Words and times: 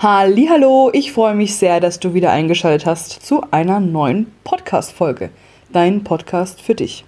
Hallo, 0.00 0.90
ich 0.92 1.10
freue 1.10 1.34
mich 1.34 1.56
sehr, 1.56 1.80
dass 1.80 1.98
du 1.98 2.14
wieder 2.14 2.30
eingeschaltet 2.30 2.86
hast 2.86 3.10
zu 3.26 3.42
einer 3.50 3.80
neuen 3.80 4.32
Podcast 4.44 4.92
Folge. 4.92 5.30
Dein 5.72 6.04
Podcast 6.04 6.62
für 6.62 6.76
dich. 6.76 7.04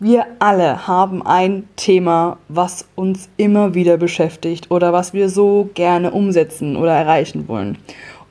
Wir 0.00 0.26
alle 0.40 0.88
haben 0.88 1.24
ein 1.24 1.68
Thema, 1.76 2.38
was 2.48 2.88
uns 2.96 3.28
immer 3.36 3.74
wieder 3.74 3.96
beschäftigt 3.96 4.72
oder 4.72 4.92
was 4.92 5.12
wir 5.12 5.28
so 5.28 5.70
gerne 5.74 6.10
umsetzen 6.10 6.74
oder 6.74 6.92
erreichen 6.94 7.46
wollen. 7.46 7.78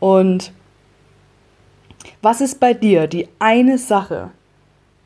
Und 0.01 0.51
was 2.21 2.41
ist 2.41 2.59
bei 2.59 2.73
dir 2.73 3.07
die 3.07 3.29
eine 3.39 3.77
Sache, 3.77 4.31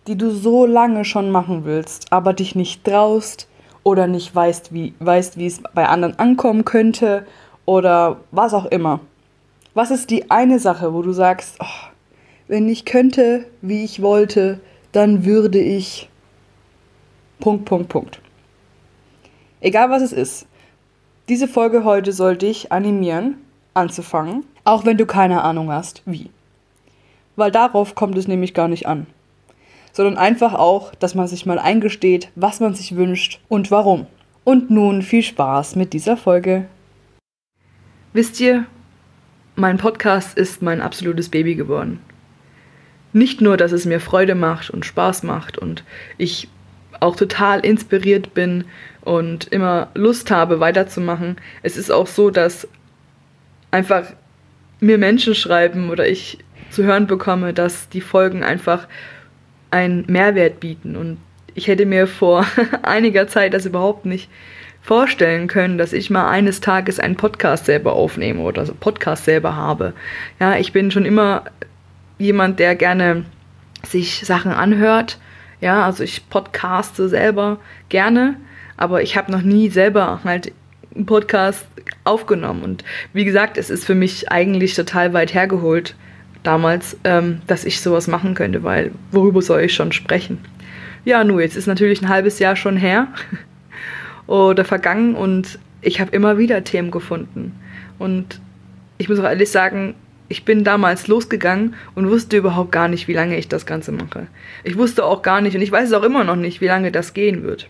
die 0.07 0.17
du 0.17 0.31
so 0.31 0.65
lange 0.65 1.05
schon 1.05 1.29
machen 1.29 1.63
willst, 1.63 2.11
aber 2.11 2.33
dich 2.33 2.55
nicht 2.55 2.83
traust 2.83 3.47
oder 3.83 4.07
nicht 4.07 4.33
weißt, 4.33 4.73
wie, 4.73 4.95
weißt, 4.97 5.37
wie 5.37 5.45
es 5.45 5.61
bei 5.75 5.87
anderen 5.87 6.17
ankommen 6.17 6.65
könnte 6.65 7.27
oder 7.67 8.21
was 8.31 8.55
auch 8.55 8.65
immer. 8.65 9.01
Was 9.75 9.91
ist 9.91 10.09
die 10.09 10.31
eine 10.31 10.57
Sache, 10.57 10.95
wo 10.95 11.03
du 11.03 11.11
sagst, 11.11 11.57
oh, 11.59 11.89
wenn 12.47 12.67
ich 12.67 12.85
könnte, 12.85 13.45
wie 13.61 13.83
ich 13.83 14.01
wollte, 14.01 14.59
dann 14.91 15.25
würde 15.25 15.59
ich. 15.59 16.09
Punkt, 17.39 17.65
Punkt, 17.65 17.89
Punkt. 17.89 18.19
Egal 19.61 19.91
was 19.91 20.01
es 20.01 20.13
ist. 20.13 20.47
Diese 21.29 21.47
Folge 21.47 21.83
heute 21.83 22.13
soll 22.13 22.37
dich 22.37 22.71
animieren, 22.71 23.35
anzufangen, 23.73 24.45
auch 24.63 24.85
wenn 24.85 24.97
du 24.97 25.05
keine 25.05 25.43
Ahnung 25.43 25.71
hast, 25.71 26.01
wie. 26.05 26.31
Weil 27.35 27.51
darauf 27.51 27.95
kommt 27.95 28.17
es 28.17 28.27
nämlich 28.27 28.53
gar 28.53 28.69
nicht 28.69 28.87
an. 28.87 29.07
Sondern 29.91 30.17
einfach 30.17 30.53
auch, 30.53 30.95
dass 30.95 31.15
man 31.15 31.27
sich 31.27 31.45
mal 31.45 31.59
eingesteht, 31.59 32.31
was 32.35 32.61
man 32.61 32.73
sich 32.73 32.95
wünscht 32.95 33.41
und 33.49 33.71
warum. 33.71 34.07
Und 34.45 34.71
nun 34.71 35.01
viel 35.01 35.21
Spaß 35.21 35.75
mit 35.75 35.91
dieser 35.91 36.15
Folge. 36.15 36.67
Wisst 38.17 38.39
ihr, 38.39 38.65
mein 39.55 39.77
Podcast 39.77 40.39
ist 40.39 40.63
mein 40.63 40.81
absolutes 40.81 41.29
Baby 41.29 41.53
geworden. 41.53 41.99
Nicht 43.13 43.41
nur, 43.41 43.57
dass 43.57 43.71
es 43.71 43.85
mir 43.85 43.99
Freude 43.99 44.33
macht 44.33 44.71
und 44.71 44.87
Spaß 44.87 45.21
macht 45.21 45.59
und 45.59 45.83
ich 46.17 46.47
auch 46.99 47.15
total 47.15 47.59
inspiriert 47.59 48.33
bin 48.33 48.63
und 49.01 49.45
immer 49.49 49.89
Lust 49.93 50.31
habe, 50.31 50.59
weiterzumachen. 50.59 51.35
Es 51.61 51.77
ist 51.77 51.91
auch 51.91 52.07
so, 52.07 52.31
dass 52.31 52.67
einfach 53.69 54.05
mir 54.79 54.97
Menschen 54.97 55.35
schreiben 55.35 55.91
oder 55.91 56.07
ich 56.07 56.39
zu 56.71 56.85
hören 56.85 57.05
bekomme, 57.05 57.53
dass 57.53 57.87
die 57.87 58.01
Folgen 58.01 58.43
einfach 58.43 58.87
einen 59.69 60.05
Mehrwert 60.07 60.59
bieten. 60.59 60.95
Und 60.95 61.19
ich 61.53 61.67
hätte 61.67 61.85
mir 61.85 62.07
vor 62.07 62.47
einiger 62.81 63.27
Zeit 63.27 63.53
das 63.53 63.67
überhaupt 63.67 64.07
nicht 64.07 64.27
vorstellen 64.87 65.47
können, 65.47 65.77
dass 65.77 65.91
ich 65.91 66.09
mal 66.09 66.29
eines 66.29 66.61
Tages 66.61 66.97
einen 66.97 67.17
Podcast 67.17 67.65
selber 67.65 67.91
aufnehme 67.91 68.39
oder 68.39 68.63
Podcast 68.79 69.25
selber 69.25 69.53
habe. 69.53 69.93
Ja, 70.39 70.55
ich 70.55 70.71
bin 70.71 70.91
schon 70.91 71.03
immer 71.03 71.43
jemand, 72.17 72.59
der 72.59 72.73
gerne 72.75 73.25
sich 73.85 74.21
Sachen 74.25 74.53
anhört. 74.53 75.19
Ja, 75.59 75.85
also 75.85 76.03
ich 76.05 76.29
podcaste 76.29 77.09
selber 77.09 77.59
gerne, 77.89 78.37
aber 78.77 79.01
ich 79.01 79.17
habe 79.17 79.29
noch 79.29 79.41
nie 79.41 79.69
selber 79.69 80.21
halt 80.23 80.53
einen 80.95 81.05
Podcast 81.05 81.67
aufgenommen. 82.05 82.63
Und 82.63 82.85
wie 83.11 83.25
gesagt, 83.25 83.57
es 83.57 83.69
ist 83.69 83.83
für 83.83 83.95
mich 83.95 84.31
eigentlich 84.31 84.73
total 84.73 85.11
weit 85.11 85.33
hergeholt 85.33 85.95
damals, 86.43 86.95
ähm, 87.03 87.41
dass 87.45 87.65
ich 87.65 87.81
sowas 87.81 88.07
machen 88.07 88.35
könnte, 88.35 88.63
weil 88.63 88.91
worüber 89.11 89.41
soll 89.41 89.63
ich 89.63 89.73
schon 89.73 89.91
sprechen? 89.91 90.39
Ja, 91.03 91.25
nur 91.25 91.41
jetzt 91.41 91.57
ist 91.57 91.67
natürlich 91.67 92.01
ein 92.01 92.07
halbes 92.07 92.39
Jahr 92.39 92.55
schon 92.55 92.77
her. 92.77 93.07
Oder 94.27 94.65
vergangen 94.65 95.15
und 95.15 95.59
ich 95.81 96.01
habe 96.01 96.11
immer 96.11 96.37
wieder 96.37 96.63
Themen 96.63 96.91
gefunden. 96.91 97.55
Und 97.97 98.41
ich 98.97 99.09
muss 99.09 99.19
auch 99.19 99.23
ehrlich 99.23 99.49
sagen, 99.49 99.95
ich 100.29 100.43
bin 100.43 100.63
damals 100.63 101.07
losgegangen 101.07 101.75
und 101.95 102.09
wusste 102.09 102.37
überhaupt 102.37 102.71
gar 102.71 102.87
nicht, 102.87 103.07
wie 103.07 103.13
lange 103.13 103.37
ich 103.37 103.47
das 103.47 103.65
Ganze 103.65 103.91
mache. 103.91 104.27
Ich 104.63 104.77
wusste 104.77 105.05
auch 105.05 105.21
gar 105.21 105.41
nicht 105.41 105.55
und 105.55 105.61
ich 105.61 105.71
weiß 105.71 105.87
es 105.87 105.93
auch 105.93 106.03
immer 106.03 106.23
noch 106.23 106.35
nicht, 106.35 106.59
wie 106.59 106.67
lange 106.67 106.91
das 106.91 107.13
gehen 107.13 107.43
wird. 107.43 107.69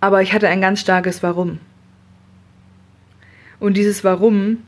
Aber 0.00 0.22
ich 0.22 0.32
hatte 0.32 0.48
ein 0.48 0.60
ganz 0.60 0.80
starkes 0.80 1.22
Warum. 1.22 1.58
Und 3.58 3.76
dieses 3.76 4.04
Warum 4.04 4.58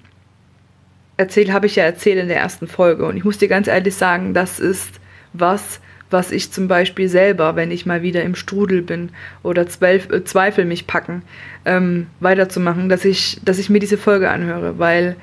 erzählt 1.16 1.52
habe 1.52 1.66
ich 1.66 1.76
ja 1.76 1.84
erzählt 1.84 2.18
in 2.18 2.28
der 2.28 2.38
ersten 2.38 2.66
Folge 2.66 3.04
und 3.04 3.16
ich 3.16 3.24
muss 3.24 3.38
dir 3.38 3.48
ganz 3.48 3.68
ehrlich 3.68 3.94
sagen, 3.94 4.34
das 4.34 4.58
ist 4.58 5.00
was, 5.32 5.80
was 6.14 6.30
ich 6.30 6.50
zum 6.50 6.68
Beispiel 6.68 7.10
selber, 7.10 7.56
wenn 7.56 7.70
ich 7.70 7.84
mal 7.84 8.00
wieder 8.00 8.22
im 8.22 8.34
Strudel 8.34 8.80
bin 8.80 9.10
oder 9.42 9.66
Zweif 9.66 10.08
äh, 10.10 10.24
Zweifel 10.24 10.64
mich 10.64 10.86
packen, 10.86 11.22
ähm, 11.66 12.06
weiterzumachen, 12.20 12.88
dass 12.88 13.04
ich, 13.04 13.40
dass 13.44 13.58
ich 13.58 13.68
mir 13.68 13.80
diese 13.80 13.98
Folge 13.98 14.30
anhöre, 14.30 14.78
weil 14.78 15.16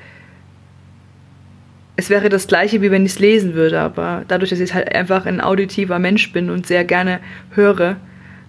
es 1.96 2.10
wäre 2.10 2.28
das 2.28 2.46
gleiche, 2.46 2.82
wie 2.82 2.90
wenn 2.90 3.04
ich 3.04 3.12
es 3.12 3.18
lesen 3.18 3.54
würde, 3.54 3.80
aber 3.80 4.24
dadurch, 4.28 4.50
dass 4.50 4.60
ich 4.60 4.74
halt 4.74 4.94
einfach 4.94 5.26
ein 5.26 5.40
auditiver 5.40 5.98
Mensch 5.98 6.32
bin 6.32 6.50
und 6.50 6.66
sehr 6.66 6.84
gerne 6.84 7.20
höre, 7.50 7.96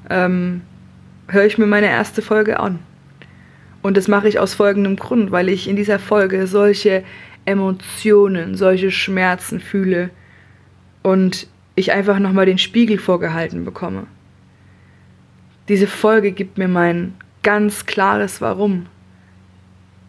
ähm, 0.10 0.62
höre 1.28 1.46
ich 1.46 1.58
mir 1.58 1.66
meine 1.66 1.88
erste 1.88 2.22
Folge 2.22 2.60
an. 2.60 2.80
Und 3.82 3.98
das 3.98 4.08
mache 4.08 4.30
ich 4.30 4.40
aus 4.40 4.54
folgendem 4.54 4.96
Grund, 4.96 5.32
weil 5.32 5.50
ich 5.50 5.68
in 5.68 5.76
dieser 5.76 6.00
Folge 6.00 6.48
solche 6.48 7.04
Emotionen, 7.46 8.56
solche 8.56 8.92
Schmerzen 8.92 9.60
fühle 9.60 10.10
und 11.02 11.48
ich 11.76 11.92
einfach 11.92 12.20
nochmal 12.20 12.46
den 12.46 12.58
Spiegel 12.58 12.98
vorgehalten 12.98 13.66
bekomme. 13.66 14.08
Diese 15.68 15.88
Folge 15.88 16.32
gibt 16.32 16.58
mir 16.58 16.68
mein 16.68 17.16
ganz 17.42 17.86
klares 17.86 18.42
Warum. 18.42 18.88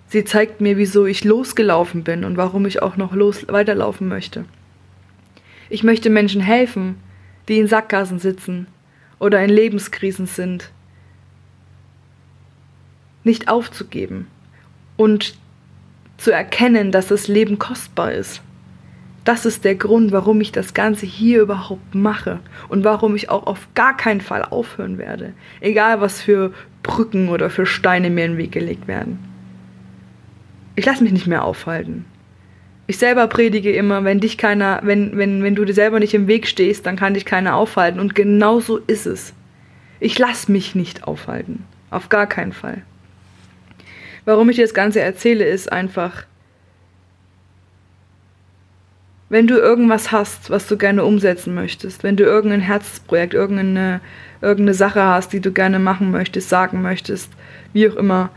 Sie 0.08 0.24
zeigt 0.24 0.60
mir, 0.60 0.76
wieso 0.76 1.06
ich 1.06 1.24
losgelaufen 1.24 2.04
bin 2.04 2.24
und 2.24 2.36
warum 2.36 2.66
ich 2.66 2.82
auch 2.82 2.96
noch 2.96 3.14
los 3.14 3.46
weiterlaufen 3.48 4.08
möchte. 4.08 4.44
Ich 5.70 5.82
möchte 5.82 6.10
Menschen 6.10 6.40
helfen, 6.40 6.96
die 7.48 7.58
in 7.58 7.66
Sackgassen 7.66 8.18
sitzen 8.18 8.66
oder 9.18 9.42
in 9.42 9.50
Lebenskrisen 9.50 10.26
sind, 10.26 10.70
nicht 13.22 13.48
aufzugeben 13.48 14.26
und 14.96 15.34
zu 16.18 16.30
erkennen, 16.30 16.92
dass 16.92 17.08
das 17.08 17.26
Leben 17.26 17.58
kostbar 17.58 18.12
ist 18.12 18.42
das 19.24 19.46
ist 19.46 19.64
der 19.64 19.74
Grund, 19.74 20.12
warum 20.12 20.40
ich 20.40 20.52
das 20.52 20.74
Ganze 20.74 21.06
hier 21.06 21.40
überhaupt 21.40 21.94
mache 21.94 22.40
und 22.68 22.84
warum 22.84 23.16
ich 23.16 23.30
auch 23.30 23.46
auf 23.46 23.68
gar 23.74 23.96
keinen 23.96 24.20
Fall 24.20 24.42
aufhören 24.42 24.98
werde. 24.98 25.32
Egal, 25.60 26.00
was 26.02 26.20
für 26.20 26.52
Brücken 26.82 27.30
oder 27.30 27.48
für 27.48 27.64
Steine 27.64 28.10
mir 28.10 28.26
in 28.26 28.32
den 28.32 28.38
Weg 28.38 28.52
gelegt 28.52 28.86
werden. 28.86 29.18
Ich 30.76 30.84
lasse 30.84 31.02
mich 31.02 31.12
nicht 31.12 31.26
mehr 31.26 31.44
aufhalten. 31.44 32.04
Ich 32.86 32.98
selber 32.98 33.26
predige 33.28 33.72
immer, 33.72 34.04
wenn 34.04 34.20
dich 34.20 34.36
keiner, 34.36 34.80
wenn, 34.82 35.16
wenn, 35.16 35.42
wenn 35.42 35.54
du 35.54 35.64
dir 35.64 35.72
selber 35.72 36.00
nicht 36.00 36.12
im 36.12 36.26
Weg 36.26 36.46
stehst, 36.46 36.84
dann 36.84 36.96
kann 36.96 37.14
dich 37.14 37.24
keiner 37.24 37.56
aufhalten. 37.56 38.00
Und 38.00 38.14
genau 38.14 38.60
so 38.60 38.76
ist 38.76 39.06
es. 39.06 39.32
Ich 40.00 40.18
lasse 40.18 40.52
mich 40.52 40.74
nicht 40.74 41.04
aufhalten. 41.04 41.64
Auf 41.90 42.10
gar 42.10 42.26
keinen 42.26 42.52
Fall. 42.52 42.82
Warum 44.26 44.50
ich 44.50 44.56
dir 44.56 44.64
das 44.64 44.74
Ganze 44.74 45.00
erzähle, 45.00 45.44
ist 45.44 45.72
einfach, 45.72 46.24
wenn 49.28 49.46
du 49.46 49.54
irgendwas 49.54 50.12
hast, 50.12 50.50
was 50.50 50.68
du 50.68 50.76
gerne 50.76 51.04
umsetzen 51.04 51.54
möchtest, 51.54 52.02
wenn 52.02 52.16
du 52.16 52.24
irgendein 52.24 52.60
Herzensprojekt, 52.60 53.34
irgendeine, 53.34 54.00
irgendeine 54.40 54.74
Sache 54.74 55.02
hast, 55.02 55.32
die 55.32 55.40
du 55.40 55.52
gerne 55.52 55.78
machen 55.78 56.10
möchtest, 56.10 56.48
sagen 56.48 56.82
möchtest, 56.82 57.32
wie 57.72 57.88
auch 57.88 57.96
immer, 57.96 58.30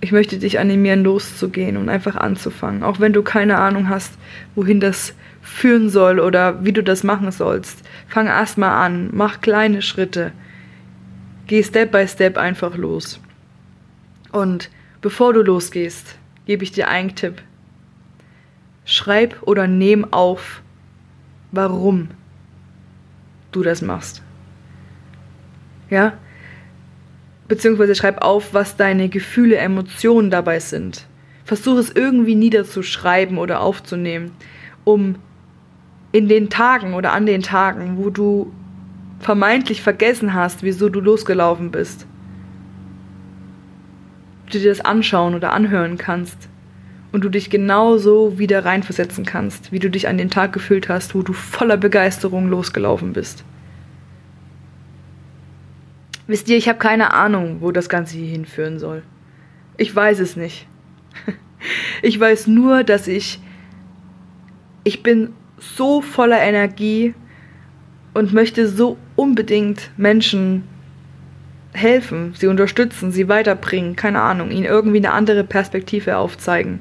ich 0.00 0.12
möchte 0.12 0.38
dich 0.38 0.58
animieren, 0.58 1.02
loszugehen 1.02 1.76
und 1.76 1.88
einfach 1.88 2.16
anzufangen. 2.16 2.82
Auch 2.82 3.00
wenn 3.00 3.12
du 3.12 3.22
keine 3.22 3.58
Ahnung 3.58 3.88
hast, 3.88 4.14
wohin 4.54 4.80
das 4.80 5.14
führen 5.42 5.88
soll 5.88 6.20
oder 6.20 6.64
wie 6.64 6.72
du 6.72 6.82
das 6.82 7.04
machen 7.04 7.30
sollst. 7.32 7.82
Fang 8.06 8.26
erstmal 8.26 8.84
an, 8.84 9.10
mach 9.12 9.40
kleine 9.40 9.82
Schritte. 9.82 10.32
Geh 11.46 11.62
Step 11.62 11.90
by 11.90 12.06
Step 12.06 12.36
einfach 12.36 12.76
los. 12.76 13.20
Und 14.30 14.70
bevor 15.00 15.32
du 15.32 15.42
losgehst, 15.42 16.16
gebe 16.46 16.62
ich 16.62 16.72
dir 16.72 16.88
einen 16.88 17.14
Tipp 17.14 17.42
schreib 18.88 19.42
oder 19.42 19.66
nehm 19.66 20.14
auf, 20.14 20.62
warum 21.52 22.08
du 23.52 23.62
das 23.62 23.82
machst. 23.82 24.22
Ja? 25.90 26.14
Beziehungsweise 27.48 27.94
schreib 27.94 28.22
auf, 28.22 28.54
was 28.54 28.76
deine 28.76 29.10
Gefühle, 29.10 29.56
Emotionen 29.58 30.30
dabei 30.30 30.58
sind. 30.58 31.06
Versuch 31.44 31.76
es 31.76 31.90
irgendwie 31.90 32.34
niederzuschreiben 32.34 33.36
oder 33.36 33.60
aufzunehmen, 33.60 34.30
um 34.84 35.16
in 36.12 36.26
den 36.28 36.48
Tagen 36.48 36.94
oder 36.94 37.12
an 37.12 37.26
den 37.26 37.42
Tagen, 37.42 37.98
wo 37.98 38.08
du 38.08 38.50
vermeintlich 39.20 39.82
vergessen 39.82 40.32
hast, 40.32 40.62
wieso 40.62 40.88
du 40.88 41.00
losgelaufen 41.00 41.70
bist, 41.70 42.06
du 44.50 44.58
dir 44.58 44.70
das 44.70 44.80
anschauen 44.80 45.34
oder 45.34 45.52
anhören 45.52 45.98
kannst 45.98 46.48
und 47.12 47.24
du 47.24 47.28
dich 47.28 47.50
genauso 47.50 48.38
wieder 48.38 48.64
reinversetzen 48.64 49.24
kannst, 49.24 49.72
wie 49.72 49.78
du 49.78 49.90
dich 49.90 50.08
an 50.08 50.18
den 50.18 50.30
Tag 50.30 50.52
gefühlt 50.52 50.88
hast, 50.88 51.14
wo 51.14 51.22
du 51.22 51.32
voller 51.32 51.76
Begeisterung 51.76 52.48
losgelaufen 52.48 53.12
bist. 53.12 53.44
Wisst 56.26 56.48
ihr, 56.48 56.58
ich 56.58 56.68
habe 56.68 56.78
keine 56.78 57.14
Ahnung, 57.14 57.58
wo 57.60 57.72
das 57.72 57.88
Ganze 57.88 58.18
hier 58.18 58.28
hinführen 58.28 58.78
soll. 58.78 59.02
Ich 59.76 59.94
weiß 59.94 60.18
es 60.20 60.36
nicht. 60.36 60.66
Ich 62.02 62.20
weiß 62.20 62.46
nur, 62.46 62.84
dass 62.84 63.08
ich 63.08 63.40
ich 64.84 65.02
bin 65.02 65.34
so 65.58 66.00
voller 66.00 66.40
Energie 66.40 67.14
und 68.14 68.32
möchte 68.32 68.68
so 68.68 68.96
unbedingt 69.16 69.90
Menschen 69.96 70.64
helfen, 71.72 72.32
sie 72.34 72.46
unterstützen, 72.46 73.12
sie 73.12 73.28
weiterbringen, 73.28 73.96
keine 73.96 74.22
Ahnung, 74.22 74.50
ihnen 74.50 74.64
irgendwie 74.64 74.96
eine 74.96 75.12
andere 75.12 75.44
Perspektive 75.44 76.16
aufzeigen. 76.16 76.80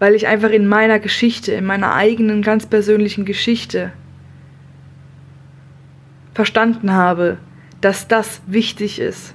Weil 0.00 0.16
ich 0.16 0.26
einfach 0.26 0.50
in 0.50 0.66
meiner 0.66 0.98
Geschichte, 0.98 1.52
in 1.52 1.64
meiner 1.64 1.94
eigenen 1.94 2.42
ganz 2.42 2.66
persönlichen 2.66 3.24
Geschichte 3.24 3.92
verstanden 6.34 6.92
habe, 6.92 7.38
dass 7.80 8.08
das 8.08 8.40
wichtig 8.46 8.98
ist. 8.98 9.34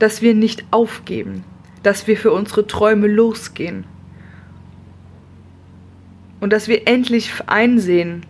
Dass 0.00 0.22
wir 0.22 0.34
nicht 0.34 0.64
aufgeben, 0.72 1.44
dass 1.84 2.08
wir 2.08 2.16
für 2.16 2.32
unsere 2.32 2.66
Träume 2.66 3.06
losgehen. 3.06 3.84
Und 6.40 6.52
dass 6.52 6.66
wir 6.66 6.88
endlich 6.88 7.30
einsehen, 7.46 8.26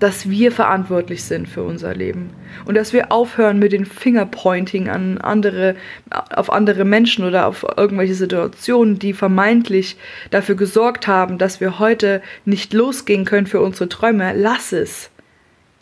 dass 0.00 0.28
wir 0.28 0.50
verantwortlich 0.50 1.22
sind 1.22 1.46
für 1.46 1.62
unser 1.62 1.94
Leben 1.94 2.30
und 2.64 2.74
dass 2.74 2.92
wir 2.92 3.12
aufhören 3.12 3.58
mit 3.58 3.72
dem 3.72 3.84
Fingerpointing 3.84 4.88
an 4.88 5.18
andere, 5.18 5.76
auf 6.10 6.50
andere 6.50 6.84
Menschen 6.84 7.24
oder 7.24 7.46
auf 7.46 7.64
irgendwelche 7.76 8.14
Situationen, 8.14 8.98
die 8.98 9.12
vermeintlich 9.12 9.96
dafür 10.30 10.56
gesorgt 10.56 11.06
haben, 11.06 11.38
dass 11.38 11.60
wir 11.60 11.78
heute 11.78 12.22
nicht 12.46 12.72
losgehen 12.72 13.26
können 13.26 13.46
für 13.46 13.60
unsere 13.60 13.88
Träume. 13.88 14.32
Lass 14.34 14.72
es. 14.72 15.10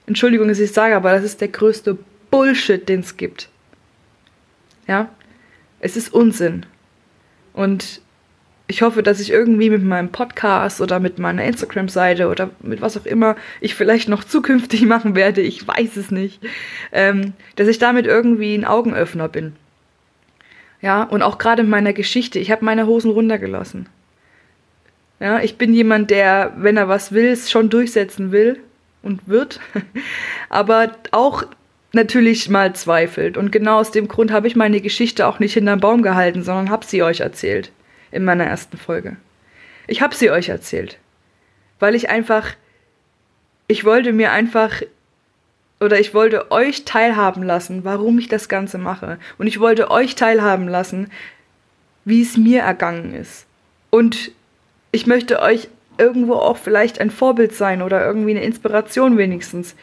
Entschuldigung, 0.07 0.49
dass 0.49 0.59
ich 0.59 0.73
sage, 0.73 0.97
aber 0.97 1.13
das 1.13 1.23
ist 1.23 1.41
der 1.41 1.49
größte 1.49 1.97
Bullshit, 2.31 2.89
den 2.89 3.01
es 3.01 3.17
gibt. 3.17 3.49
Ja, 4.89 5.09
es 5.81 5.97
ist 5.97 6.13
Unsinn. 6.13 6.67
Und 7.53 8.01
ich 8.71 8.83
hoffe, 8.83 9.03
dass 9.03 9.19
ich 9.19 9.31
irgendwie 9.31 9.71
mit 9.71 9.83
meinem 9.83 10.11
Podcast 10.11 10.83
oder 10.83 11.01
mit 11.01 11.19
meiner 11.19 11.43
Instagram-Seite 11.45 12.29
oder 12.29 12.51
mit 12.61 12.83
was 12.83 12.99
auch 12.99 13.07
immer 13.07 13.35
ich 13.63 13.75
vielleicht 13.75 14.11
noch 14.11 14.23
zukünftig 14.23 14.83
machen 14.87 15.17
werde, 15.17 15.41
ich 15.41 15.67
weiß 15.67 15.97
es 15.97 16.11
nicht, 16.11 16.41
ähm, 16.93 17.33
dass 17.57 17.67
ich 17.67 17.79
damit 17.79 18.07
irgendwie 18.07 18.55
ein 18.55 18.67
Augenöffner 18.67 19.29
bin. 19.29 19.57
Ja, 20.83 21.03
und 21.03 21.23
auch 21.23 21.39
gerade 21.39 21.63
in 21.63 21.71
meiner 21.71 21.95
Geschichte, 21.95 22.39
ich 22.39 22.51
habe 22.51 22.65
meine 22.65 22.87
Hosen 22.87 23.11
runtergelassen. 23.11 23.89
Ja, 25.19 25.41
ich 25.41 25.57
bin 25.57 25.75
jemand, 25.75 26.11
der, 26.11 26.53
wenn 26.59 26.77
er 26.77 26.89
was 26.89 27.11
will, 27.11 27.27
es 27.27 27.51
schon 27.51 27.71
durchsetzen 27.71 28.31
will 28.31 28.61
und 29.03 29.27
wird, 29.27 29.61
aber 30.51 30.93
auch 31.11 31.43
natürlich 31.93 32.51
mal 32.51 32.75
zweifelt. 32.75 33.39
Und 33.39 33.51
genau 33.51 33.79
aus 33.79 33.91
dem 33.91 34.09
Grund 34.09 34.31
habe 34.31 34.47
ich 34.47 34.55
meine 34.55 34.83
Geschichte 34.83 35.27
auch 35.27 35.39
nicht 35.39 35.55
hinterm 35.55 35.81
Baum 35.81 36.03
gehalten, 36.03 36.43
sondern 36.43 36.71
habe 36.71 36.85
sie 36.85 37.03
euch 37.03 37.21
erzählt 37.21 37.73
in 38.11 38.25
meiner 38.25 38.45
ersten 38.45 38.77
Folge. 38.77 39.17
Ich 39.87 40.03
habe 40.03 40.15
sie 40.15 40.31
euch 40.31 40.49
erzählt, 40.49 40.99
weil 41.79 41.95
ich 41.95 42.11
einfach, 42.11 42.55
ich 43.67 43.85
wollte 43.85 44.13
mir 44.13 44.33
einfach 44.33 44.83
oder 45.81 46.01
ich 46.01 46.13
wollte 46.13 46.51
euch 46.51 46.85
teilhaben 46.85 47.43
lassen, 47.43 47.85
warum 47.85 48.19
ich 48.19 48.29
das 48.29 48.49
Ganze 48.49 48.79
mache. 48.79 49.19
Und 49.39 49.47
ich 49.47 49.61
wollte 49.61 49.91
euch 49.91 50.17
teilhaben 50.17 50.69
lassen, 50.69 51.11
wie 52.05 52.23
es 52.23 52.37
mir 52.37 52.63
ergangen 52.63 53.15
ist. 53.15 53.47
Und 53.91 54.33
ich 54.91 55.07
möchte 55.07 55.41
euch 55.41 55.69
irgendwo 55.99 56.35
auch 56.35 56.57
vielleicht 56.57 57.01
ein 57.01 57.11
Vorbild 57.11 57.55
sein 57.55 57.83
oder 57.83 58.05
irgendwie 58.05 58.31
eine 58.31 58.45
Inspiration 58.45 59.19
wenigstens, 59.19 59.77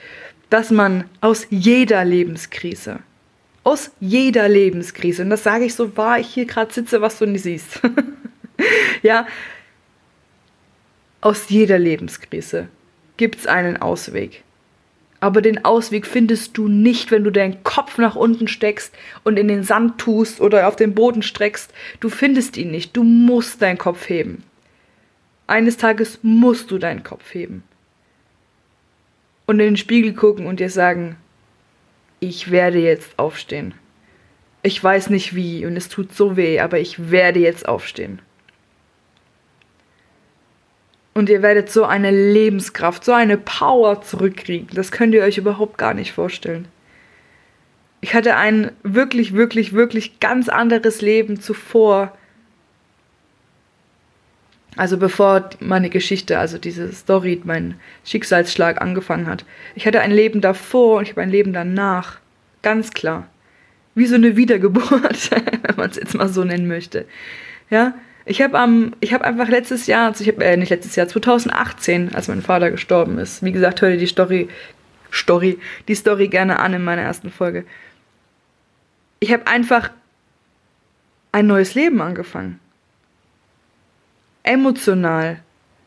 dass 0.49 0.71
man 0.71 1.05
aus 1.21 1.47
jeder 1.49 2.03
Lebenskrise, 2.05 2.99
aus 3.65 3.91
jeder 3.99 4.47
Lebenskrise, 4.47 5.23
und 5.23 5.31
das 5.31 5.43
sage 5.43 5.65
ich 5.65 5.73
so 5.73 5.97
wahr 5.97 6.19
ich 6.19 6.27
hier 6.27 6.45
gerade 6.45 6.71
sitze, 6.71 7.01
was 7.01 7.17
du 7.19 7.25
nicht 7.25 7.41
siehst, 7.41 7.81
ja, 9.01 9.27
aus 11.19 11.49
jeder 11.49 11.79
Lebenskrise 11.79 12.69
gibt 13.17 13.39
es 13.39 13.47
einen 13.47 13.77
Ausweg. 13.77 14.43
Aber 15.19 15.41
den 15.41 15.65
Ausweg 15.65 16.05
findest 16.05 16.55
du 16.55 16.67
nicht, 16.67 17.09
wenn 17.09 17.23
du 17.23 17.31
deinen 17.31 17.63
Kopf 17.63 17.97
nach 17.97 18.15
unten 18.15 18.47
steckst 18.47 18.93
und 19.23 19.39
in 19.39 19.47
den 19.47 19.63
Sand 19.63 19.97
tust 19.97 20.39
oder 20.39 20.67
auf 20.67 20.75
den 20.75 20.93
Boden 20.93 21.23
streckst. 21.23 21.73
Du 21.99 22.09
findest 22.09 22.57
ihn 22.57 22.69
nicht. 22.69 22.95
Du 22.95 23.03
musst 23.03 23.63
deinen 23.63 23.79
Kopf 23.79 24.07
heben. 24.07 24.43
Eines 25.47 25.77
Tages 25.77 26.19
musst 26.21 26.69
du 26.69 26.77
deinen 26.77 27.01
Kopf 27.01 27.33
heben. 27.33 27.63
Und 29.47 29.59
in 29.59 29.65
den 29.65 29.77
Spiegel 29.77 30.13
gucken 30.13 30.45
und 30.45 30.59
dir 30.59 30.69
sagen, 30.69 31.15
ich 32.19 32.51
werde 32.51 32.79
jetzt 32.79 33.17
aufstehen. 33.19 33.73
Ich 34.63 34.83
weiß 34.83 35.09
nicht 35.09 35.35
wie 35.35 35.65
und 35.65 35.77
es 35.77 35.89
tut 35.89 36.13
so 36.13 36.37
weh, 36.37 36.59
aber 36.59 36.79
ich 36.79 37.11
werde 37.11 37.39
jetzt 37.39 37.67
aufstehen. 37.67 38.19
Und 41.13 41.29
ihr 41.29 41.41
werdet 41.41 41.71
so 41.71 41.85
eine 41.85 42.11
Lebenskraft, 42.11 43.05
so 43.05 43.13
eine 43.13 43.37
Power 43.37 44.01
zurückkriegen. 44.01 44.67
Das 44.73 44.91
könnt 44.91 45.13
ihr 45.13 45.23
euch 45.23 45.37
überhaupt 45.37 45.77
gar 45.77 45.93
nicht 45.93 46.11
vorstellen. 46.11 46.67
Ich 48.01 48.13
hatte 48.13 48.35
ein 48.35 48.71
wirklich, 48.83 49.33
wirklich, 49.33 49.73
wirklich 49.73 50.19
ganz 50.19 50.49
anderes 50.49 51.01
Leben 51.01 51.39
zuvor. 51.39 52.15
Also 54.75 54.97
bevor 54.97 55.49
meine 55.59 55.89
Geschichte, 55.89 56.37
also 56.37 56.57
diese 56.57 56.91
Story, 56.91 57.41
mein 57.43 57.75
Schicksalsschlag 58.03 58.81
angefangen 58.81 59.27
hat. 59.27 59.45
Ich 59.75 59.87
hatte 59.87 60.01
ein 60.01 60.11
Leben 60.11 60.41
davor 60.41 60.97
und 60.97 61.03
ich 61.03 61.11
habe 61.11 61.21
ein 61.21 61.29
Leben 61.29 61.53
danach. 61.53 62.17
Ganz 62.61 62.91
klar. 62.91 63.27
Wie 63.93 64.05
so 64.05 64.15
eine 64.15 64.35
Wiedergeburt, 64.35 65.31
wenn 65.63 65.75
man 65.77 65.89
es 65.89 65.95
jetzt 65.95 66.15
mal 66.15 66.27
so 66.27 66.43
nennen 66.43 66.67
möchte. 66.67 67.05
Ja, 67.69 67.93
ich 68.25 68.41
habe 68.41 68.57
am, 68.59 68.93
ich 68.99 69.13
habe 69.13 69.23
einfach 69.23 69.47
letztes 69.47 69.87
Jahr, 69.87 70.07
also 70.07 70.23
ich 70.23 70.27
habe 70.27 70.43
äh, 70.43 70.57
nicht 70.57 70.69
letztes 70.69 70.95
Jahr, 70.95 71.07
2018, 71.07 72.13
als 72.13 72.27
mein 72.27 72.41
Vater 72.41 72.71
gestorben 72.71 73.19
ist. 73.19 73.43
Wie 73.43 73.51
gesagt, 73.51 73.81
hör 73.81 73.91
dir 73.91 73.97
die 73.97 74.07
Story, 74.07 74.49
Story, 75.13 75.59
die 75.87 75.95
Story 75.95 76.27
gerne 76.27 76.59
an 76.59 76.73
in 76.73 76.83
meiner 76.83 77.03
ersten 77.03 77.29
Folge. 77.29 77.65
Ich 79.19 79.31
habe 79.31 79.47
einfach 79.47 79.91
ein 81.31 81.47
neues 81.47 81.75
Leben 81.75 82.01
angefangen. 82.01 82.59
Emotional. 84.45 85.39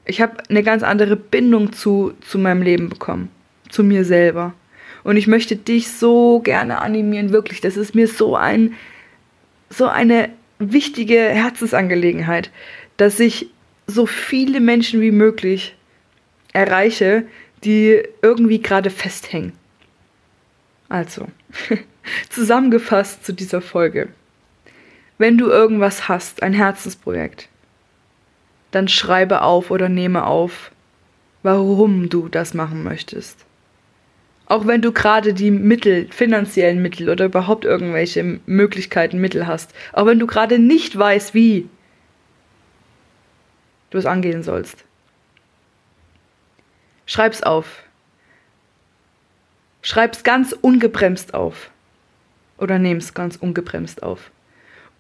Ich 0.05 0.21
habe 0.21 0.43
eine 0.49 0.63
ganz 0.63 0.83
andere 0.83 1.17
Bindung 1.17 1.73
zu, 1.73 2.13
zu 2.21 2.39
meinem 2.39 2.63
Leben 2.63 2.89
bekommen, 2.89 3.31
zu 3.69 3.85
mir 3.85 4.05
selber. 4.05 4.55
Und 5.05 5.17
ich 5.17 5.27
möchte 5.27 5.57
dich 5.57 5.91
so 5.91 6.41
gerne 6.41 6.81
animieren, 6.81 7.31
wirklich. 7.31 7.61
Das 7.61 7.77
ist 7.77 7.95
mir 7.95 8.09
so 8.09 8.37
ein, 8.37 8.75
so 9.71 9.87
eine 9.87 10.31
wichtige 10.59 11.19
Herzensangelegenheit, 11.19 12.51
dass 12.97 13.21
ich 13.21 13.49
so 13.87 14.07
viele 14.07 14.61
Menschen 14.61 15.01
wie 15.01 15.13
möglich 15.13 15.77
erreiche, 16.53 17.25
die 17.65 18.03
irgendwie 18.23 18.61
gerade 18.61 18.91
festhängen. 18.91 19.53
Also, 20.89 21.29
zusammengefasst 22.31 23.25
zu 23.25 23.33
dieser 23.33 23.61
Folge. 23.61 24.09
Wenn 25.19 25.37
du 25.37 25.49
irgendwas 25.49 26.09
hast, 26.09 26.43
ein 26.43 26.53
Herzensprojekt, 26.53 27.49
dann 28.71 28.89
schreibe 28.89 29.43
auf 29.43 29.71
oder 29.71 29.89
nehme 29.89 30.27
auf, 30.27 30.71
warum 31.43 32.09
du 32.09 32.29
das 32.29 32.55
machen 32.55 32.83
möchtest. 32.83 33.45
Auch 34.47 34.67
wenn 34.67 34.81
du 34.81 34.93
gerade 34.93 35.35
die 35.35 35.51
Mittel, 35.51 36.09
finanziellen 36.11 36.81
Mittel 36.81 37.11
oder 37.11 37.27
überhaupt 37.27 37.65
irgendwelche 37.67 38.41
Möglichkeiten, 38.47 39.19
Mittel 39.19 39.47
hast. 39.47 39.75
Auch 39.93 40.07
wenn 40.07 40.19
du 40.19 40.27
gerade 40.27 40.59
nicht 40.59 40.99
weißt, 40.99 41.35
wie 41.35 41.69
du 43.91 43.99
es 43.99 44.07
angehen 44.07 44.43
sollst. 44.43 44.85
Schreib's 47.05 47.43
auf. 47.43 47.83
Schreib's 49.83 50.25
ganz 50.25 50.53
ungebremst 50.53 51.35
auf. 51.35 51.71
Oder 52.57 52.79
nehm's 52.79 53.13
ganz 53.13 53.37
ungebremst 53.37 54.03
auf. 54.03 54.31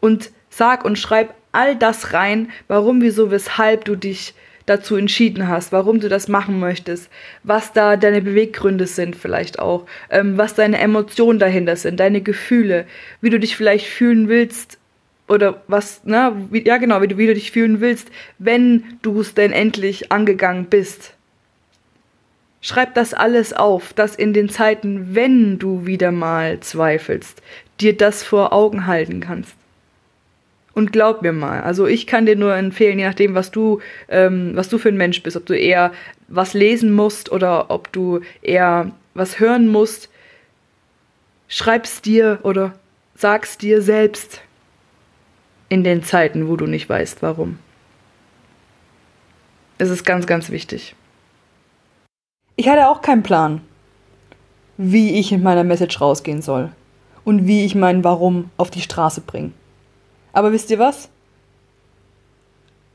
Und 0.00 0.30
sag 0.50 0.84
und 0.84 0.98
schreib 0.98 1.34
all 1.58 1.74
das 1.74 2.12
rein, 2.12 2.50
warum, 2.68 3.02
wieso, 3.02 3.32
weshalb 3.32 3.84
du 3.84 3.96
dich 3.96 4.34
dazu 4.64 4.94
entschieden 4.96 5.48
hast, 5.48 5.72
warum 5.72 5.98
du 5.98 6.08
das 6.08 6.28
machen 6.28 6.60
möchtest, 6.60 7.10
was 7.42 7.72
da 7.72 7.96
deine 7.96 8.22
Beweggründe 8.22 8.86
sind 8.86 9.16
vielleicht 9.16 9.58
auch, 9.58 9.86
ähm, 10.10 10.38
was 10.38 10.54
deine 10.54 10.78
Emotionen 10.78 11.38
dahinter 11.40 11.74
sind, 11.74 11.98
deine 11.98 12.20
Gefühle, 12.20 12.86
wie 13.20 13.30
du 13.30 13.40
dich 13.40 13.56
vielleicht 13.56 13.86
fühlen 13.86 14.28
willst 14.28 14.78
oder 15.26 15.62
was, 15.66 16.04
ne, 16.04 16.32
wie, 16.50 16.64
ja 16.64 16.76
genau, 16.76 17.02
wie 17.02 17.08
du, 17.08 17.18
wie 17.18 17.26
du 17.26 17.34
dich 17.34 17.50
fühlen 17.50 17.80
willst, 17.80 18.08
wenn 18.38 18.84
du 19.02 19.20
es 19.20 19.34
denn 19.34 19.52
endlich 19.52 20.12
angegangen 20.12 20.66
bist. 20.66 21.14
Schreib 22.60 22.94
das 22.94 23.14
alles 23.14 23.52
auf, 23.52 23.92
dass 23.94 24.14
in 24.14 24.32
den 24.32 24.48
Zeiten, 24.48 25.14
wenn 25.14 25.58
du 25.58 25.86
wieder 25.86 26.12
mal 26.12 26.60
zweifelst, 26.60 27.42
dir 27.80 27.96
das 27.96 28.22
vor 28.22 28.52
Augen 28.52 28.86
halten 28.86 29.20
kannst. 29.20 29.57
Und 30.78 30.92
glaub 30.92 31.23
mir 31.23 31.32
mal, 31.32 31.62
also 31.62 31.88
ich 31.88 32.06
kann 32.06 32.25
dir 32.25 32.37
nur 32.37 32.54
empfehlen, 32.54 33.00
je 33.00 33.06
nachdem, 33.06 33.35
was 33.35 33.50
du, 33.50 33.80
ähm, 34.08 34.52
was 34.54 34.68
du 34.68 34.78
für 34.78 34.90
ein 34.90 34.97
Mensch 34.97 35.25
bist, 35.25 35.37
ob 35.37 35.44
du 35.44 35.52
eher 35.58 35.90
was 36.28 36.54
lesen 36.54 36.92
musst 36.92 37.32
oder 37.32 37.68
ob 37.68 37.90
du 37.90 38.20
eher 38.42 38.92
was 39.12 39.40
hören 39.40 39.66
musst, 39.66 40.08
schreib's 41.49 42.00
dir 42.00 42.38
oder 42.44 42.75
Sag's 43.16 43.58
dir 43.58 43.82
selbst 43.82 44.40
in 45.68 45.82
den 45.82 46.04
Zeiten, 46.04 46.47
wo 46.47 46.54
du 46.54 46.68
nicht 46.68 46.88
weißt, 46.88 47.23
warum. 47.23 47.58
Es 49.78 49.90
ist 49.90 50.04
ganz, 50.04 50.28
ganz 50.28 50.49
wichtig. 50.49 50.94
Ich 52.54 52.68
hatte 52.68 52.87
auch 52.87 53.02
keinen 53.02 53.25
Plan, 53.25 53.62
wie 54.76 55.18
ich 55.18 55.32
mit 55.32 55.42
meiner 55.42 55.64
Message 55.64 56.00
rausgehen 56.00 56.40
soll 56.40 56.70
und 57.25 57.49
wie 57.49 57.64
ich 57.64 57.75
mein 57.75 58.04
Warum 58.04 58.50
auf 58.56 58.70
die 58.70 58.80
Straße 58.82 59.23
bringe. 59.23 59.50
Aber 60.38 60.52
wisst 60.52 60.71
ihr 60.71 60.78
was? 60.78 61.09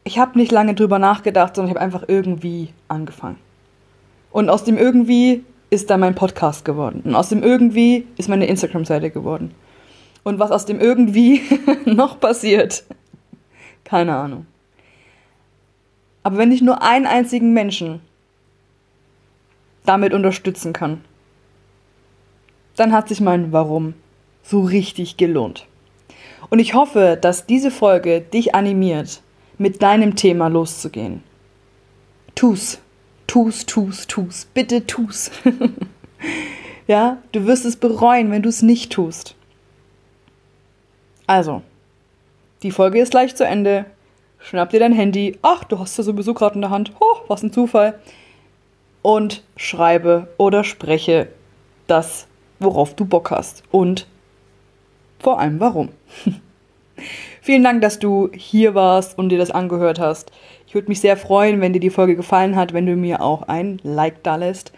Ich 0.06 0.18
habe 0.18 0.40
nicht 0.40 0.54
lange 0.54 0.76
drüber 0.76 0.98
nachgedacht, 0.98 1.54
sondern 1.54 1.72
ich 1.72 1.76
habe 1.76 1.84
einfach 1.86 2.08
irgendwie 2.08 2.70
angefangen. 2.88 3.38
Und 4.32 4.48
aus 4.50 4.64
dem 4.64 4.78
irgendwie 4.78 5.44
ist 5.70 5.90
dann 5.90 6.00
mein 6.00 6.16
Podcast 6.16 6.64
geworden. 6.64 7.02
Und 7.04 7.16
aus 7.16 7.28
dem 7.28 7.44
irgendwie 7.44 8.08
ist 8.16 8.30
meine 8.30 8.46
Instagram-Seite 8.46 9.10
geworden. 9.10 9.54
Und 10.24 10.40
was 10.40 10.52
aus 10.52 10.66
dem 10.66 10.80
irgendwie 10.80 11.42
noch 11.86 12.18
passiert, 12.18 12.86
keine 13.84 14.16
Ahnung. 14.16 14.46
Aber 16.24 16.38
wenn 16.38 16.54
ich 16.54 16.62
nur 16.62 16.82
einen 16.82 17.08
einzigen 17.08 17.52
Menschen 17.52 18.00
damit 19.84 20.14
unterstützen 20.14 20.72
kann, 20.72 21.04
dann 22.78 22.94
hat 22.94 23.10
sich 23.10 23.20
mein 23.20 23.52
Warum 23.52 23.96
so 24.44 24.62
richtig 24.62 25.18
gelohnt. 25.18 25.68
Und 26.50 26.60
ich 26.60 26.74
hoffe, 26.74 27.18
dass 27.20 27.46
diese 27.46 27.72
Folge 27.72 28.22
dich 28.22 28.56
animiert, 28.56 29.22
mit 29.58 29.82
deinem 29.82 30.16
Thema 30.16 30.48
loszugehen. 30.48 31.24
Tu's, 32.36 32.80
tu's, 33.28 33.66
tu's, 33.66 34.08
tu's, 34.08 34.46
bitte 34.54 34.86
tu's. 34.86 35.32
ja, 36.88 37.18
du 37.32 37.46
wirst 37.46 37.66
es 37.66 37.76
bereuen, 37.76 38.32
wenn 38.32 38.42
du 38.42 38.50
es 38.50 38.62
nicht 38.62 38.92
tust. 38.92 39.36
Also, 41.28 41.62
die 42.64 42.72
Folge 42.72 43.00
ist 43.00 43.12
gleich 43.12 43.36
zu 43.36 43.46
Ende. 43.46 43.86
Schnapp 44.40 44.72
dir 44.72 44.80
dein 44.80 44.94
Handy. 44.94 45.38
Ach, 45.42 45.64
du 45.64 45.80
hast 45.80 45.98
es 45.98 46.06
sowieso 46.06 46.34
gerade 46.34 46.56
in 46.56 46.62
der 46.62 46.70
Hand. 46.70 46.92
Oh, 47.00 47.18
was 47.28 47.44
ein 47.44 47.54
Zufall. 47.54 48.00
Und 49.02 49.44
schreibe 49.56 50.28
oder 50.38 50.64
spreche 50.64 51.30
das, 51.88 52.28
worauf 52.60 52.96
du 52.96 53.06
Bock 53.06 53.32
hast. 53.32 53.64
Und 53.72 54.08
vor 55.20 55.40
allem 55.40 55.60
warum. 55.60 55.90
Vielen 57.42 57.64
Dank, 57.64 57.82
dass 57.82 58.00
du 58.00 58.30
hier 58.34 58.76
warst 58.76 59.18
und 59.18 59.30
dir 59.30 59.38
das 59.38 59.52
angehört 59.52 60.00
hast. 60.00 60.32
Ich 60.68 60.76
würde 60.76 60.88
mich 60.88 61.02
sehr 61.02 61.18
freuen, 61.18 61.62
wenn 61.62 61.74
dir 61.74 61.80
die 61.80 61.90
Folge 61.90 62.16
gefallen 62.16 62.56
hat, 62.56 62.74
wenn 62.74 62.86
du 62.86 62.96
mir 62.96 63.22
auch 63.22 63.44
ein 63.44 63.80
Like 63.84 64.24
da 64.24 64.38
lässt 64.38 64.72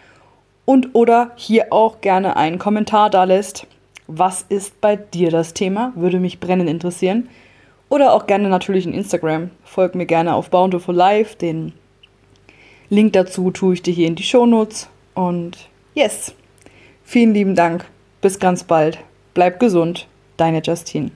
und 0.66 0.90
oder 0.94 1.32
hier 1.36 1.72
auch 1.72 2.02
gerne 2.02 2.36
einen 2.36 2.60
Kommentar 2.60 3.10
da 3.10 3.24
lässt. 3.24 3.68
Was 4.08 4.44
ist 4.50 4.82
bei 4.82 4.96
dir 4.96 5.32
das 5.32 5.54
Thema? 5.54 5.94
Würde 5.96 6.20
mich 6.20 6.40
brennend 6.40 6.70
interessieren. 6.70 7.30
Oder 7.90 8.14
auch 8.14 8.28
gerne 8.28 8.50
natürlich 8.50 8.86
in 8.86 8.94
Instagram. 8.94 9.52
Folg 9.64 9.96
mir 9.96 10.06
gerne 10.06 10.34
auf 10.34 10.50
Bountiful 10.50 10.96
Life. 10.96 11.38
Den 11.38 11.74
Link 12.90 13.14
dazu 13.14 13.52
tue 13.52 13.76
ich 13.76 13.84
dir 13.84 13.94
hier 13.94 14.08
in 14.08 14.16
die 14.16 14.24
Shownotes. 14.24 14.90
Und 15.14 15.70
yes, 15.94 16.34
vielen 17.04 17.34
lieben 17.34 17.56
Dank. 17.56 17.86
Bis 18.22 18.40
ganz 18.40 18.64
bald. 18.64 19.00
Bleib 19.34 19.60
gesund. 19.60 20.08
Deine 20.38 20.62
Justine. 20.62 21.12